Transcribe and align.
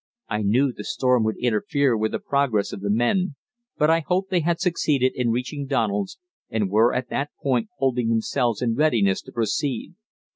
I 0.29 0.41
knew 0.41 0.73
the 0.73 0.83
storm 0.83 1.23
would 1.25 1.37
interfere 1.39 1.95
with 1.95 2.13
the 2.13 2.17
progress 2.17 2.73
of 2.73 2.81
the 2.81 2.89
men, 2.89 3.35
but 3.77 3.91
I 3.91 3.99
hoped 3.99 4.31
they 4.31 4.39
had 4.39 4.59
succeeded 4.59 5.11
in 5.13 5.29
reaching 5.29 5.67
Donald's, 5.67 6.17
and 6.49 6.71
were 6.71 6.91
at 6.91 7.09
that 7.11 7.29
point 7.39 7.69
holding 7.77 8.09
themselves 8.09 8.63
in 8.63 8.73
readiness 8.73 9.21
to 9.21 9.31
proceed. 9.31 9.93